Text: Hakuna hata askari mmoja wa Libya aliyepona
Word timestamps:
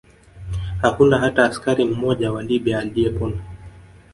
Hakuna 0.81 1.17
hata 1.17 1.45
askari 1.45 1.85
mmoja 1.85 2.31
wa 2.31 2.43
Libya 2.43 2.79
aliyepona 2.79 3.35